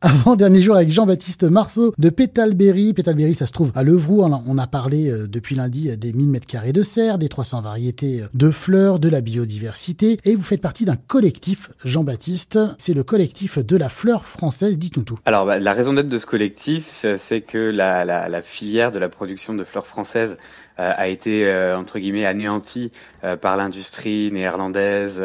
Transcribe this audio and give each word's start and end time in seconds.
Avant 0.00 0.36
dernier 0.36 0.62
jour 0.62 0.76
avec 0.76 0.92
Jean-Baptiste 0.92 1.42
Marceau 1.42 1.92
de 1.98 2.08
Pétalberry. 2.08 2.94
Pétalberry, 2.94 3.34
ça 3.34 3.48
se 3.48 3.52
trouve 3.52 3.72
à 3.74 3.82
Levroux. 3.82 4.22
On 4.22 4.56
a 4.56 4.66
parlé 4.68 5.10
euh, 5.10 5.26
depuis 5.26 5.56
lundi 5.56 5.96
des 5.96 6.12
1000 6.12 6.28
mètres 6.28 6.46
carrés 6.46 6.72
de 6.72 6.84
serre, 6.84 7.18
des 7.18 7.28
300 7.28 7.62
variétés 7.62 8.22
de 8.32 8.50
fleurs, 8.52 9.00
de 9.00 9.08
la 9.08 9.20
biodiversité. 9.20 10.16
Et 10.24 10.36
vous 10.36 10.44
faites 10.44 10.60
partie 10.60 10.84
d'un 10.84 10.94
collectif, 10.94 11.70
Jean-Baptiste. 11.84 12.60
C'est 12.78 12.94
le 12.94 13.02
collectif 13.02 13.58
de 13.58 13.76
la 13.76 13.88
fleur 13.88 14.24
française. 14.24 14.78
Dites-nous 14.78 15.02
tout. 15.02 15.18
Alors, 15.26 15.46
bah, 15.46 15.58
la 15.58 15.72
raison 15.72 15.92
d'être 15.92 16.08
de 16.08 16.18
ce 16.18 16.26
collectif, 16.26 17.04
c'est 17.16 17.40
que 17.40 17.58
la, 17.58 18.04
la, 18.04 18.28
la, 18.28 18.40
filière 18.40 18.92
de 18.92 19.00
la 19.00 19.08
production 19.08 19.52
de 19.52 19.64
fleurs 19.64 19.88
françaises 19.88 20.36
euh, 20.78 20.92
a 20.96 21.08
été, 21.08 21.44
euh, 21.44 21.76
entre 21.76 21.98
guillemets, 21.98 22.24
anéantie 22.24 22.92
par 23.40 23.56
l'industrie 23.56 24.30
néerlandaise, 24.30 25.20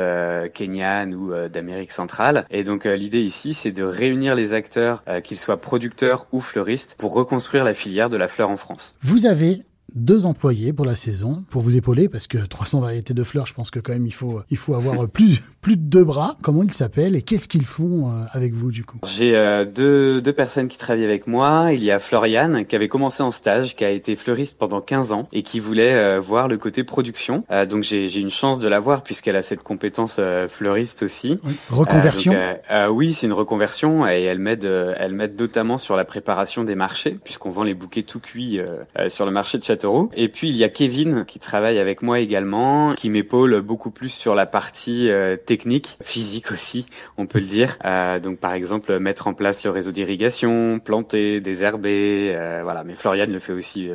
kenyane 0.55 1.13
ou 1.13 1.31
d'Amérique 1.47 1.91
centrale. 1.91 2.43
Et 2.49 2.63
donc, 2.63 2.85
l'idée 2.85 3.21
ici, 3.21 3.53
c'est 3.53 3.71
de 3.71 3.83
réunir 3.83 4.33
les 4.33 4.55
acteurs 4.55 4.62
euh, 4.77 5.21
qu'ils 5.21 5.37
soient 5.37 5.61
producteurs 5.61 6.27
ou 6.31 6.39
fleuristes, 6.39 6.95
pour 6.97 7.13
reconstruire 7.13 7.63
la 7.63 7.73
filière 7.73 8.09
de 8.09 8.17
la 8.17 8.27
fleur 8.27 8.49
en 8.49 8.57
France. 8.57 8.95
Vous 9.01 9.25
avez 9.25 9.61
deux 9.95 10.25
employés 10.25 10.73
pour 10.73 10.85
la 10.85 10.95
saison 10.95 11.43
pour 11.49 11.61
vous 11.61 11.75
épauler 11.75 12.09
parce 12.09 12.27
que 12.27 12.37
300 12.37 12.81
variétés 12.81 13.13
de 13.13 13.23
fleurs, 13.23 13.45
je 13.45 13.53
pense 13.53 13.71
que 13.71 13.79
quand 13.79 13.93
même 13.93 14.07
il 14.07 14.13
faut 14.13 14.41
il 14.49 14.57
faut 14.57 14.73
avoir 14.73 15.07
plus 15.11 15.41
plus 15.61 15.77
de 15.77 15.81
deux 15.81 16.03
bras. 16.03 16.37
Comment 16.41 16.63
ils 16.63 16.73
s'appellent 16.73 17.15
et 17.15 17.21
qu'est-ce 17.21 17.47
qu'ils 17.47 17.65
font 17.65 18.09
euh, 18.09 18.23
avec 18.31 18.53
vous 18.53 18.71
du 18.71 18.83
coup? 18.83 18.99
J'ai 19.05 19.35
euh, 19.35 19.65
deux 19.65 20.21
deux 20.21 20.33
personnes 20.33 20.67
qui 20.67 20.77
travaillent 20.77 21.05
avec 21.05 21.27
moi. 21.27 21.69
Il 21.73 21.83
y 21.83 21.91
a 21.91 21.99
Floriane 21.99 22.65
qui 22.65 22.75
avait 22.75 22.87
commencé 22.87 23.23
en 23.23 23.31
stage, 23.31 23.75
qui 23.75 23.85
a 23.85 23.89
été 23.89 24.15
fleuriste 24.15 24.57
pendant 24.57 24.81
15 24.81 25.11
ans 25.11 25.27
et 25.31 25.43
qui 25.43 25.59
voulait 25.59 25.93
euh, 25.93 26.19
voir 26.19 26.47
le 26.47 26.57
côté 26.57 26.83
production. 26.83 27.43
donc 27.69 27.83
j'ai 27.83 28.07
j'ai 28.07 28.19
une 28.19 28.29
chance 28.29 28.59
de 28.59 28.67
la 28.67 28.79
voir 28.79 29.03
puisqu'elle 29.03 29.35
a 29.35 29.41
cette 29.41 29.63
compétence 29.63 30.19
fleuriste 30.47 31.03
aussi. 31.03 31.39
Reconversion. 31.69 32.33
oui, 32.89 33.13
c'est 33.13 33.27
une 33.27 33.33
reconversion 33.33 34.07
et 34.07 34.23
elle 34.23 34.39
m'aide 34.39 34.65
elle 34.65 35.13
m'aide 35.13 35.39
notamment 35.39 35.77
sur 35.77 35.95
la 35.95 36.05
préparation 36.05 36.63
des 36.63 36.75
marchés 36.75 37.17
puisqu'on 37.23 37.49
vend 37.49 37.63
les 37.63 37.73
bouquets 37.73 38.03
tout 38.03 38.19
cuits 38.19 38.59
sur 39.09 39.25
le 39.25 39.31
marché 39.31 39.57
de 39.57 39.63
Château 39.63 39.82
et 40.15 40.29
puis 40.29 40.49
il 40.49 40.55
y 40.55 40.63
a 40.63 40.69
Kevin 40.69 41.25
qui 41.25 41.39
travaille 41.39 41.79
avec 41.79 42.01
moi 42.01 42.19
également, 42.19 42.93
qui 42.93 43.09
m'épaule 43.09 43.61
beaucoup 43.61 43.91
plus 43.91 44.09
sur 44.09 44.35
la 44.35 44.45
partie 44.45 45.09
euh, 45.09 45.35
technique, 45.35 45.97
physique 46.01 46.51
aussi, 46.51 46.85
on 47.17 47.25
peut 47.25 47.39
le 47.39 47.45
dire. 47.45 47.77
Euh, 47.85 48.19
donc 48.19 48.39
par 48.39 48.53
exemple 48.53 48.97
mettre 48.99 49.27
en 49.27 49.33
place 49.33 49.63
le 49.63 49.71
réseau 49.71 49.91
d'irrigation, 49.91 50.79
planter, 50.79 51.41
désherber, 51.41 52.33
euh, 52.33 52.61
voilà. 52.63 52.83
Mais 52.83 52.95
Floriane 52.95 53.31
le 53.31 53.39
fait 53.39 53.53
aussi, 53.53 53.89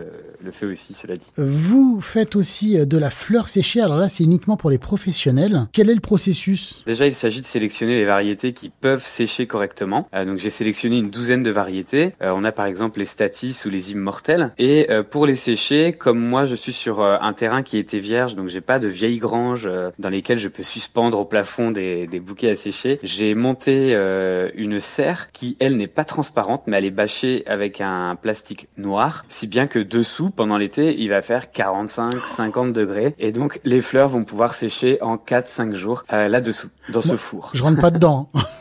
le 0.45 0.51
fait 0.51 0.67
aussi, 0.67 0.93
cela 0.93 1.17
dit. 1.17 1.31
Vous 1.37 2.01
faites 2.01 2.37
aussi 2.37 2.85
de 2.87 2.99
la 2.99 3.11
fleur 3.11 3.49
séchée. 3.49 3.81
Alors 3.81 3.99
là, 3.99 4.09
c'est 4.09 4.25
uniquement 4.25 4.57
pour 4.57 4.71
les 4.71 4.79
professionnels. 4.79 5.69
Quel 5.73 5.91
est 5.91 5.95
le 5.95 6.01
processus? 6.01 6.83
Déjà, 6.87 7.07
il 7.07 7.15
s'agit 7.15 7.41
de 7.41 7.47
sélectionner 7.47 7.97
les 7.97 8.05
variétés 8.05 8.53
qui 8.53 8.69
peuvent 8.69 9.05
sécher 9.05 9.47
correctement. 9.47 10.07
donc 10.13 10.39
j'ai 10.39 10.51
sélectionné 10.51 10.99
une 10.99 11.11
douzaine 11.11 11.43
de 11.43 11.51
variétés. 11.51 12.13
on 12.21 12.45
a 12.45 12.53
par 12.53 12.67
exemple 12.67 12.99
les 12.99 13.07
statis 13.07 13.63
ou 13.67 13.71
les 13.71 13.93
immortels. 13.93 14.53
Et 14.59 14.89
pour 15.11 15.27
les 15.27 15.37
sécher 15.37 15.78
comme 15.99 16.19
moi, 16.19 16.47
je 16.47 16.55
suis 16.55 16.73
sur 16.73 17.01
euh, 17.01 17.17
un 17.21 17.33
terrain 17.33 17.63
qui 17.63 17.79
était 17.79 17.99
vierge, 17.99 18.35
donc 18.35 18.49
j'ai 18.49 18.61
pas 18.61 18.79
de 18.79 18.89
vieilles 18.89 19.19
granges 19.19 19.67
euh, 19.67 19.91
dans 19.99 20.09
lesquelles 20.09 20.39
je 20.39 20.49
peux 20.49 20.63
suspendre 20.63 21.19
au 21.19 21.25
plafond 21.25 21.71
des, 21.71 22.07
des 22.07 22.21
bouquets 22.21 22.51
à 22.51 22.57
sécher. 22.57 22.99
J'ai 23.03 23.35
monté 23.35 23.91
euh, 23.95 24.51
une 24.55 24.81
serre 24.81 25.31
qui, 25.33 25.57
elle, 25.61 25.77
n'est 25.77 25.87
pas 25.87 26.05
transparente, 26.05 26.65
mais 26.67 26.79
elle 26.79 26.85
est 26.85 26.91
bâchée 26.91 27.45
avec 27.47 27.81
un 27.81 28.17
plastique 28.17 28.69
noir, 28.77 29.25
si 29.29 29.47
bien 29.47 29.67
que 29.67 29.79
dessous, 29.79 30.31
pendant 30.31 30.59
l'été, 30.59 30.97
il 30.99 31.09
va 31.09 31.23
faire 31.23 31.53
45, 31.53 32.19
50 32.27 32.73
degrés, 32.73 33.15
et 33.19 33.33
donc 33.33 33.61
les 33.65 33.81
fleurs 33.81 34.09
vont 34.09 34.25
pouvoir 34.25 34.55
sécher 34.55 34.99
en 35.03 35.17
4-5 35.17 35.75
jours 35.75 36.05
là-dessous, 36.11 36.69
dans 36.91 37.03
ce 37.03 37.17
four. 37.17 37.51
Je 37.55 37.63
rentre 37.63 37.81
pas 37.81 37.91
dedans. 37.91 38.29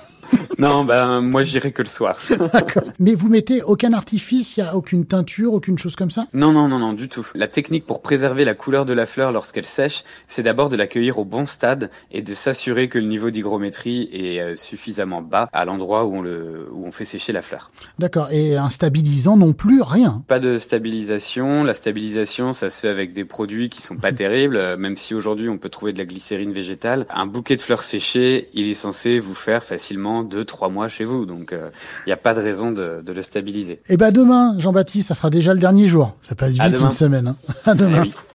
Non, 0.59 0.85
ben 0.85 1.21
moi 1.21 1.43
j'irai 1.43 1.71
que 1.71 1.81
le 1.81 1.87
soir. 1.87 2.19
Mais 2.99 3.13
vous 3.13 3.29
mettez 3.29 3.61
aucun 3.61 3.93
artifice, 3.93 4.57
il 4.57 4.61
y 4.61 4.63
a 4.63 4.75
aucune 4.75 5.05
teinture, 5.05 5.53
aucune 5.53 5.77
chose 5.77 5.95
comme 5.95 6.11
ça? 6.11 6.27
Non, 6.33 6.51
non, 6.51 6.67
non, 6.67 6.79
non, 6.79 6.93
du 6.93 7.09
tout. 7.09 7.27
La 7.35 7.47
technique 7.47 7.85
pour 7.85 8.01
préserver 8.01 8.45
la 8.45 8.53
couleur 8.53 8.85
de 8.85 8.93
la 8.93 9.05
fleur 9.05 9.31
lorsqu'elle 9.31 9.65
sèche, 9.65 10.03
c'est 10.27 10.43
d'abord 10.43 10.69
de 10.69 10.75
l'accueillir 10.75 11.19
au 11.19 11.25
bon 11.25 11.45
stade 11.45 11.89
et 12.11 12.21
de 12.21 12.33
s'assurer 12.33 12.89
que 12.89 12.97
le 12.97 13.05
niveau 13.05 13.29
d'hygrométrie 13.29 14.09
est 14.11 14.39
euh, 14.39 14.55
suffisamment 14.55 15.21
bas 15.21 15.49
à 15.53 15.65
l'endroit 15.65 16.05
où 16.05 16.15
on 16.15 16.21
le 16.21 16.67
où 16.71 16.85
on 16.85 16.91
fait 16.91 17.05
sécher 17.05 17.33
la 17.33 17.41
fleur. 17.41 17.69
D'accord. 17.99 18.29
Et 18.31 18.57
un 18.57 18.69
stabilisant 18.69 19.37
non 19.37 19.53
plus, 19.53 19.81
rien. 19.81 20.23
Pas 20.27 20.39
de 20.39 20.57
stabilisation. 20.57 21.63
La 21.63 21.73
stabilisation, 21.73 22.53
ça 22.53 22.69
se 22.69 22.81
fait 22.81 22.89
avec 22.89 23.13
des 23.13 23.25
produits 23.25 23.69
qui 23.69 23.81
sont 23.81 23.97
pas 23.97 24.11
terribles, 24.13 24.57
euh, 24.57 24.77
même 24.77 24.97
si 24.97 25.13
aujourd'hui 25.13 25.49
on 25.49 25.57
peut 25.57 25.69
trouver 25.69 25.93
de 25.93 25.97
la 25.97 26.05
glycérine 26.05 26.53
végétale. 26.53 27.05
Un 27.09 27.27
bouquet 27.27 27.55
de 27.55 27.61
fleurs 27.61 27.83
séchées, 27.83 28.49
il 28.53 28.67
est 28.67 28.73
censé 28.73 29.19
vous 29.19 29.35
faire 29.35 29.63
facilement 29.63 30.23
deux, 30.23 30.45
trois 30.47 30.69
mois 30.69 30.89
chez 30.89 31.05
vous. 31.05 31.25
Donc, 31.25 31.49
il 31.51 31.57
euh, 31.57 31.69
n'y 32.07 32.13
a 32.13 32.17
pas 32.17 32.33
de 32.33 32.41
raison 32.41 32.71
de, 32.71 33.03
le 33.05 33.21
stabiliser. 33.21 33.73
Et 33.73 33.93
eh 33.93 33.97
ben 33.97 34.11
demain, 34.11 34.55
Jean-Baptiste, 34.57 35.09
ça 35.09 35.13
sera 35.13 35.29
déjà 35.29 35.53
le 35.53 35.59
dernier 35.59 35.87
jour. 35.87 36.15
Ça 36.23 36.35
passe 36.35 36.53
vite 36.53 36.79
une 36.79 36.91
semaine. 36.91 37.27
Hein. 37.27 37.35
À 37.65 37.75
demain. 37.75 38.03
Eh 38.05 38.09